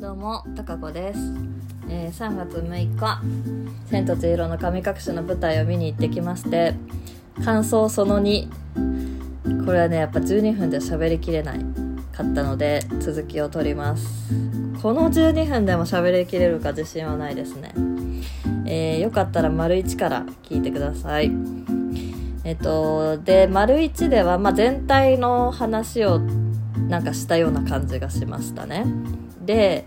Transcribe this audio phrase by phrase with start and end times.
[0.00, 1.20] どうも、たかこです。
[1.90, 3.20] えー3月6日、
[3.90, 6.72] 千と千尋の神隠しの舞台を見に行ってきまして、
[7.44, 8.48] 感想その2。
[9.66, 11.58] これはね、やっぱ12分で喋りきれない
[12.12, 14.32] かったので、続きを取ります。
[14.80, 17.74] この12分でも喋りきれるか自信はないですね。
[18.64, 21.30] えーよかったら丸1から聞いてください。
[22.44, 26.20] えっと、で、丸1では、まあ、全体の話を
[26.88, 28.86] なんかしたような感じがしましたね。
[29.50, 29.84] で、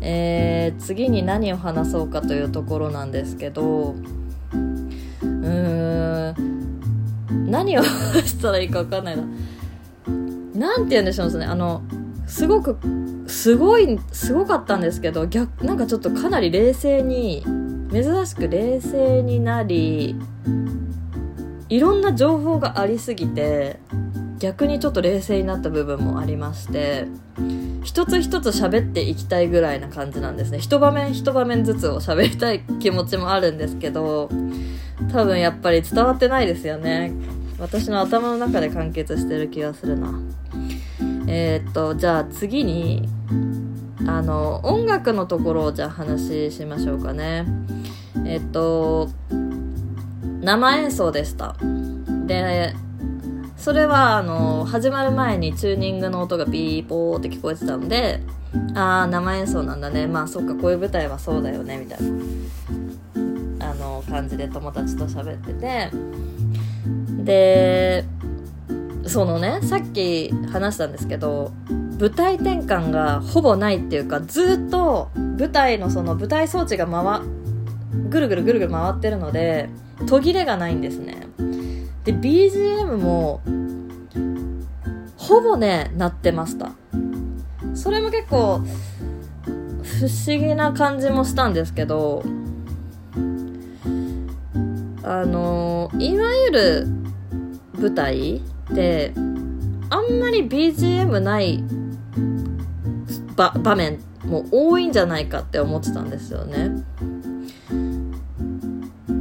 [0.00, 9.22] えー次に何を話そうかというところなんですけど、うーん、何をしたらいいか分かんないな。
[10.54, 11.44] なんて言うんでしょうね。
[11.44, 11.82] あの、
[12.26, 12.78] すごく、
[13.26, 17.44] すごい、すごかったんですけど、逆、なんかちょっとかなり冷静に、
[17.92, 20.16] 珍しく冷静になり、
[21.68, 23.80] いろんな情報がありすぎて
[24.38, 27.06] 逆にちょっと冷静になった部分もありまして
[27.86, 30.58] 一つ一つ喋っていきたいぐらいな感じなんですね。
[30.58, 34.28] 一場面一場面ずつを喋りたい気持ちもあるんですけど
[35.12, 37.12] 多分やっぱり伝わってないですよね。
[37.60, 40.12] 私の頭の中で完結してる気がするな。
[41.28, 43.08] えーっとじゃあ次に
[44.06, 47.46] あの音楽のところをじゃあ話しましょうかね。
[48.26, 49.08] えっと
[50.40, 51.54] 生演奏でした。
[52.26, 52.74] で
[53.56, 58.20] それはあの始まる前にチューニングの音がピーポーって聞こえてたので
[58.74, 60.06] ああ生演奏なんだね。
[60.06, 62.02] まあそっかこういう舞台はそうだよねみたい
[63.58, 65.90] なあの感じで友達と喋ってて。
[67.24, 68.04] で
[69.06, 71.52] そのねさっき話したんですけど
[71.98, 77.20] 舞台転換がほぼないっていうかずっと舞台のその舞台装置が回
[78.08, 79.68] ぐるぐるぐるぐる回ってるので
[80.06, 81.26] 途切れがないんですね。
[82.06, 83.42] で BGM も
[85.16, 86.70] ほぼね鳴ってました。
[87.74, 88.60] それも結構
[89.82, 92.22] 不思議な感じもしたんですけど
[95.02, 96.86] あのいわゆる
[97.74, 99.12] 舞台って
[99.90, 101.62] あんまり BGM ない
[103.36, 106.70] 場面も多いんじゃないかって思ってたんですよね。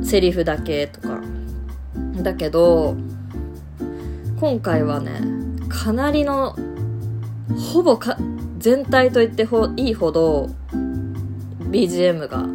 [0.04, 1.25] セリフだけとか。
[2.24, 2.96] だけど
[4.40, 5.22] 今回はね
[5.70, 6.56] かなりの
[7.74, 8.18] ほぼか
[8.58, 10.50] 全体と言ってほいいほど
[11.72, 12.46] BGM が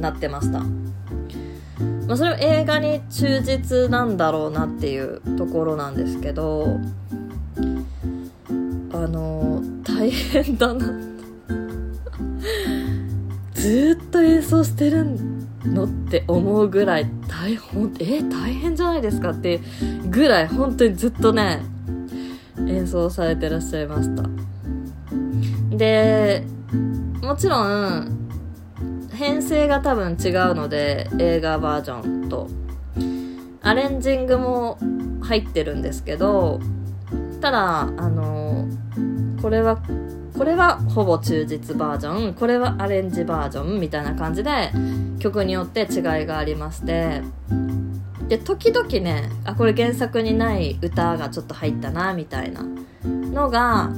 [0.00, 6.78] なってました、まあ、それは映画に忠実なんだろうなっていうところなんですけど
[8.92, 10.86] あの大変だな。
[13.54, 15.33] ずっと演奏してるん
[15.64, 19.60] のって思うぐらい大ほんえ大変じゃないですかっていう
[20.08, 21.62] ぐらい本当にずっとね
[22.68, 24.22] 演奏されてらっしゃいました。
[25.76, 26.44] で
[27.22, 28.28] もちろん
[29.12, 32.48] 編成が多分違うので映画バージョンと。
[33.66, 34.78] アレンジングも
[35.22, 36.60] 入ってるんですけど
[37.40, 38.68] ただあの
[39.40, 39.82] これは
[40.36, 42.34] これはほぼ忠実バージョン。
[42.34, 44.72] これはアレンジバージョンみたいな感じで
[45.20, 47.22] 曲によって違いがありまして。
[48.28, 52.64] で時々ねあこれ原作にない歌がちょっと入ったなみたいな
[53.04, 53.90] のが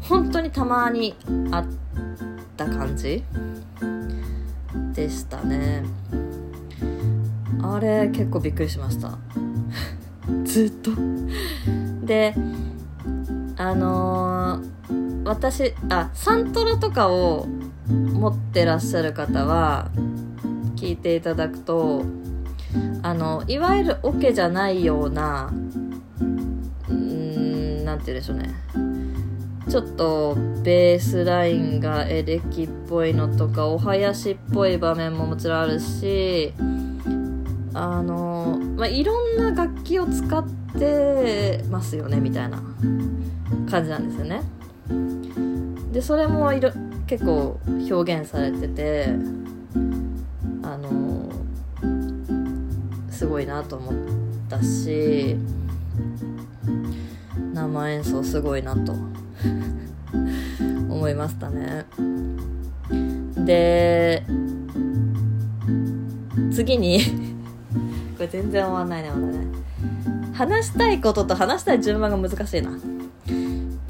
[0.00, 1.14] 本当にたまに
[1.52, 1.66] あっ
[2.56, 3.22] た感じ
[4.92, 5.84] でしたね。
[7.62, 9.16] あれ結構びっくりしました。
[10.44, 10.90] ずっと。
[12.04, 12.34] で
[13.56, 17.46] あのー私あサントラとかを
[17.88, 19.90] 持ってらっしゃる方は
[20.76, 22.04] 聞いていただくと
[23.02, 25.52] あのいわゆるオケじゃないような
[26.88, 28.54] うんなんて言うんでしょうね。
[29.68, 36.52] ちょっとベースラインがエレキっぽいのとかお囃子っぽい場面ももちろんあるし
[37.72, 40.44] あの、まあ、いろんな楽器を使っ
[40.76, 42.60] てますよねみたいな
[43.70, 44.42] 感じなんですよね。
[45.92, 46.70] でそれもいろ
[47.06, 47.58] 結構
[47.90, 49.06] 表現されてて
[50.62, 51.30] あの
[53.10, 53.94] すごいなと思っ
[54.48, 55.36] たし
[57.52, 58.92] 生演奏すごいなと
[60.88, 61.86] 思いましたね。
[63.44, 64.22] で
[66.52, 67.00] 次に
[68.16, 69.46] これ全然終わんないねまだね。
[70.32, 72.70] 話したいことと話したい順番が難しいな。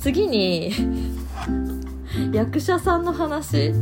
[0.00, 0.73] 次に
[2.32, 3.75] 役者さんの話。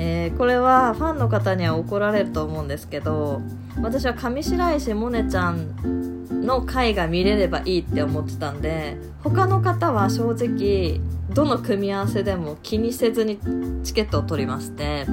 [0.00, 3.42] えー、これはファンの方には怒られると思うんですけど
[3.82, 11.00] 私は上白石萌音ちゃんの回が見れればいいって思ってたんで他の方は正直
[11.34, 13.40] どの組み合わせでも気にせずに
[13.82, 15.04] チケットを取りまして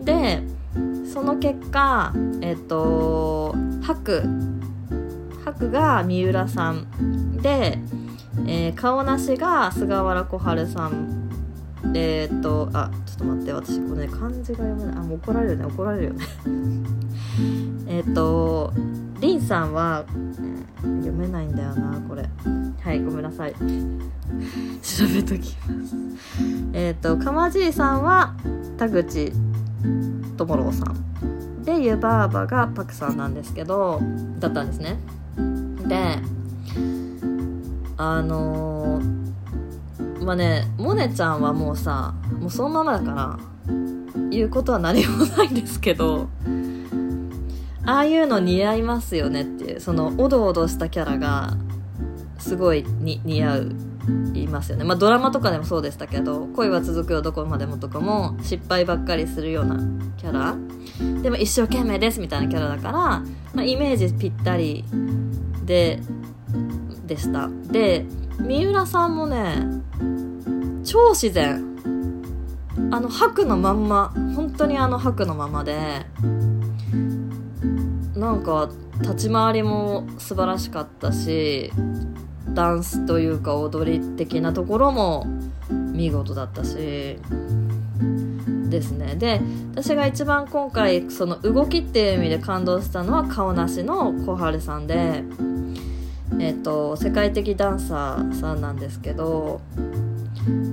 [0.00, 0.42] で
[1.12, 4.22] その結果えっ、と白
[5.44, 7.78] 白が三浦さんで、
[8.46, 11.30] えー、顔なしが菅原小春さん
[11.94, 14.96] えー、っとあちょっと待って私これ、ね、漢字が読めない。
[14.96, 16.24] あもう怒られるね怒られるよね。
[17.88, 18.72] えっと
[19.20, 20.04] りんさんは、
[20.82, 22.28] 読めないんだよなこれ。
[22.80, 23.52] はいごめんなさい。
[24.82, 25.96] 調べときます。
[26.72, 28.34] えっとかまじいさんは
[28.78, 29.32] 田口
[30.36, 31.62] 智郎さん。
[31.64, 34.00] で湯婆婆がパクさんなんですけど
[34.40, 34.98] だったんですね。
[35.86, 36.18] で
[38.04, 43.38] あのー、まあねモネちゃんはもうさもうそのままだから
[44.30, 46.28] 言うことは何もないんですけど
[47.84, 51.56] ああいうの似合いますよねっていうそのおどおどしたキャラが
[52.38, 53.72] すごいに似合う
[54.34, 54.84] いますよね。
[54.84, 59.78] まあドラマとかでもそうでしたけど「恋は続くよどこまでも」とかも失敗ばっかりするような
[60.16, 60.56] キャラ。
[61.22, 63.22] でも一生懸命ですみたいなキャラだから、ま
[63.58, 64.84] あ、イメージぴったり
[65.64, 66.00] で
[67.14, 67.48] でした。
[67.70, 68.06] で
[68.38, 69.56] 三浦さんもね
[70.84, 71.68] 超自然。
[72.90, 74.12] あの白のまんま。
[74.34, 76.06] 本当にあの白のままで。
[78.16, 78.70] なんか
[79.00, 81.72] 立ち回りも素晴らしかったし
[82.50, 85.26] ダンスというか踊り的なところも
[85.68, 87.18] 見事だったし
[88.68, 89.16] ですね。
[89.16, 89.40] で
[89.72, 95.24] 私が一番今回その動きっていう意味で感動したのは顔なしの小春さんで
[96.40, 99.60] えっ、ー、と世界的ダンサーさんなんですけど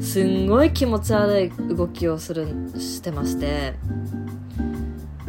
[0.01, 2.47] すんごい気持ち悪い動きをする
[2.77, 3.75] してまして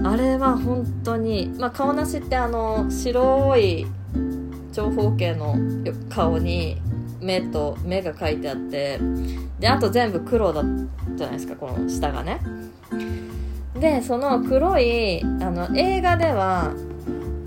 [0.03, 3.87] あれは本当に、まあ、顔なしってあの白い
[4.73, 5.56] 長方形の
[6.09, 6.81] 顔に
[7.21, 8.99] 目と目が描いてあって
[9.59, 10.62] であと全部黒だ
[11.17, 12.41] じゃないですかこの下がね。
[13.79, 16.73] でその黒いあの映画では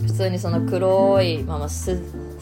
[0.02, 1.70] 普通にその黒いまま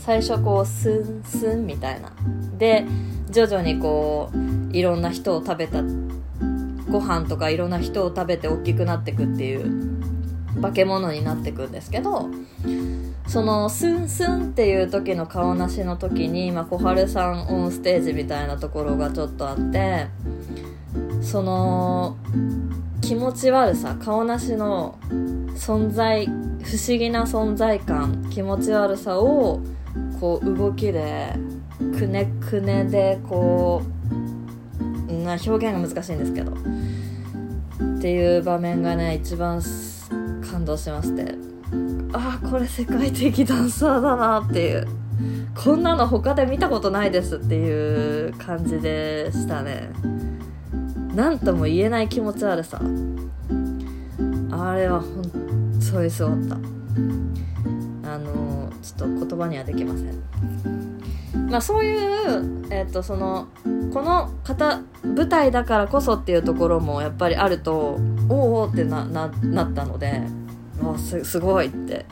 [0.04, 2.12] 最初こうスンスンみたいな。
[2.58, 2.86] で
[3.30, 5.82] 徐々にこういろんな人を食べた
[6.90, 12.30] ご飯とかいろんな人を食べて大きくなってくっていう化け物になってくんですけど
[13.28, 20.08] そのスンスンっていう時の顔なしの時に、まあ、小春さんオンステージみたいなところがちょっとあって
[21.22, 22.18] その
[23.00, 25.00] 気持ち悪さ顔なしの
[25.56, 26.32] 存在不
[26.78, 29.62] 思議な存在感気持ち悪さを
[30.22, 31.34] こう動きで
[31.98, 33.82] くねくねでこ
[35.10, 36.52] うな表現が難しいんですけど。
[36.52, 39.62] っていう場面がね一番
[40.50, 41.36] 感動しまして。
[42.14, 44.88] ああこれ世界的ダンサーだなっていう。
[45.56, 49.90] こんなの他で見たことないですっていう感じでしたね。
[51.16, 52.80] 何とも言えない気持ち悪さ。
[54.52, 55.24] あれは本
[55.92, 56.56] 当にすごかった。
[58.14, 61.50] あのちょっと言葉にはできません。
[61.50, 63.48] まあそういうえ、ー、とその
[63.94, 68.00] この方舞台だからこそっていうところもやっぱりあると
[68.30, 70.24] おおってなななったので
[70.84, 72.06] あすすごいって。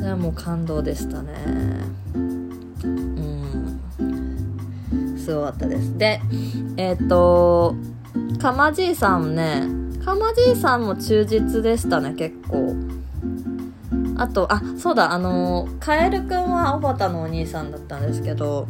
[0.00, 1.32] それはもう感動でしたね。
[2.14, 3.80] うん。
[5.18, 5.98] すごかったです。
[5.98, 6.22] で
[6.78, 7.74] えっ、ー、と
[8.40, 9.64] かまじいさんね。
[10.02, 12.74] かまじいさんも忠実でしたね結構。
[14.20, 18.68] あとあそうだあのカエルくんはおばたのお兄さんだったんですけど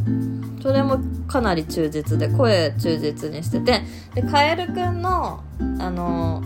[0.62, 3.82] それもかなり忠実で声忠実にしてて
[4.14, 5.42] でカエルくんの
[5.80, 6.40] あの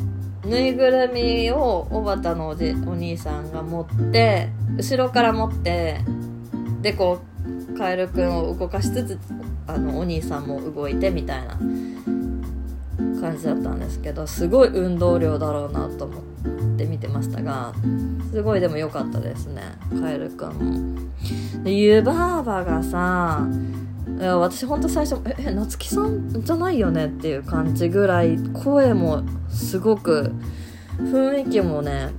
[0.47, 6.01] ぬいぐるみをおばたのおじお兄さんが持って後ろから持って
[6.81, 7.21] でこ
[7.75, 9.19] うカエルくんを動かしつつ
[9.67, 11.59] あのお兄さんも動いてみたいな
[13.21, 16.24] 感じだったんですけどすごい運動量だろうなと思っ
[16.77, 17.73] て見てましたが
[18.31, 19.63] すごいでも良かったですね
[20.01, 21.01] カエルくんも。
[21.65, 23.47] で湯婆婆がさ
[24.21, 30.33] 私ほんと最初え夏木さんじゃないよねっていう感じぐらい声もすごく
[30.99, 32.11] 雰囲気もね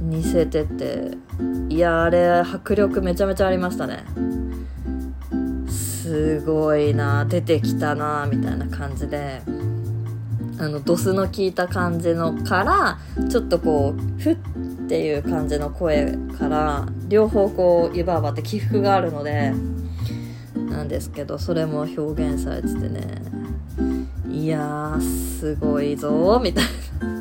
[0.00, 1.12] 似せてて
[1.68, 4.04] いやあれ迫力めちゃめちゃありましたね
[5.68, 9.42] すごいな出てきたなみたいな感じで
[10.58, 12.98] あのドスの効いた感じのから
[13.28, 14.36] ちょっとこうふっ
[14.88, 19.52] ていう感じの声から両方こう湯婆婆って起伏があるので
[20.54, 23.22] なんですけどそれも表現されててね
[24.30, 25.00] いやー
[25.38, 27.18] すごいぞみたいな。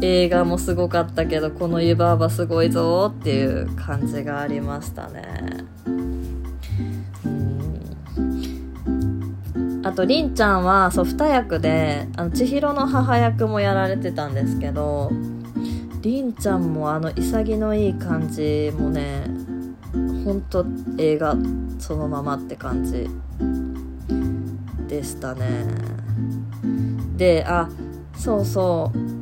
[0.00, 5.64] 映画もすごかったけどこの湯婆婆すごいぞっていう感じがありましたね。
[9.94, 15.10] とりんちゃんはそう2役であの千尋の母役もやられてたんですけど
[16.00, 19.24] りんちゃんもあの潔のいい感じもね
[20.24, 20.66] ほんと
[20.98, 21.36] 映画
[21.78, 23.08] そのままって感じ
[24.88, 25.64] でしたね。
[27.16, 27.68] であ
[28.16, 29.14] そうそう。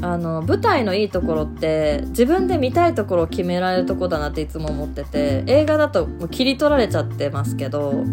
[0.00, 8.04] あの舞台のいいところって自分で見たいところを決められるとこだなっていつも思ってて映画だともう切り取られちゃってますけど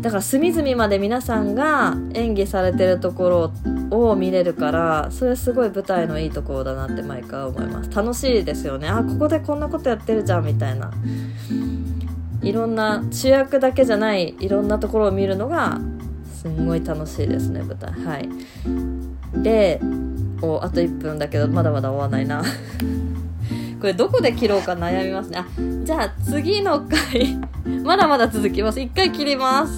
[0.00, 3.52] だから隅々まで皆さんが演技されてるとこ
[3.90, 7.90] ろを見れるからそれすごい舞台のいいところだなって毎回思います。
[7.90, 8.88] 楽しいですよね。
[8.88, 10.90] あここでこんなことやってるじゃんみたいな。
[12.42, 15.80] いろんな主役だけじゃないいろんなところを見るのが
[16.32, 17.92] すんごい楽しいですね舞台。
[17.92, 18.28] はい。
[19.42, 19.80] で
[20.42, 22.42] おあと1分だけどまだまだ終わないな。
[23.80, 25.38] これどこで切ろうか悩みますね。
[25.38, 25.46] あ
[25.84, 27.36] じゃあ次の回。
[27.84, 28.80] まだまだ続きます。
[28.80, 29.72] 一回切ります。